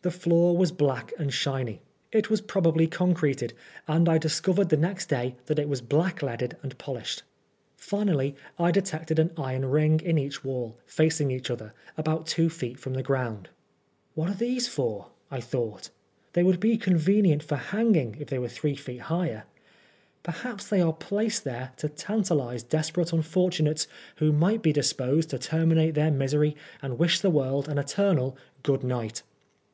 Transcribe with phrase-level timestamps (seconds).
[0.00, 1.82] The floor was black and shiny.
[2.12, 3.52] It was probably concreted,
[3.88, 7.24] and I discovered the next day that it was blackleaded and polished.
[7.76, 12.78] Finally I detected an iron ring in each wall, facing each other, about two feet
[12.78, 13.50] from the ground."
[14.14, 15.90] What are these for?" I thought."
[16.34, 19.44] They would be convenient for hanging if they were three feet higher.
[20.22, 23.88] Perhaps they are placed there to tantalise desperate unfortunates
[24.18, 28.84] who might be disposed to terminate their misery and wish the world an eternal "Good
[28.84, 29.24] Night!"